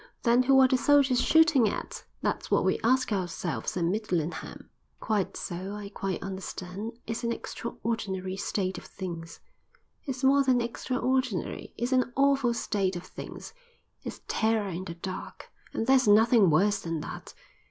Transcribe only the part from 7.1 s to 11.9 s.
an extraordinary state of things." "It's more than extraordinary;